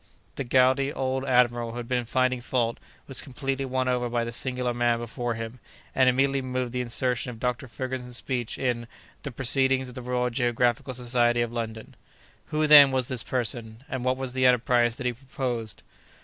[0.33, 4.31] The gouty old admiral who had been finding fault, was completely won over by the
[4.31, 5.59] singular man before him,
[5.93, 7.67] and immediately moved the insertion of Dr.
[7.67, 8.87] Ferguson's speech in
[9.21, 11.95] "The Proceedings of the Royal Geographical Society of London."
[12.47, 15.83] Who, then, was this person, and what was the enterprise that he proposed?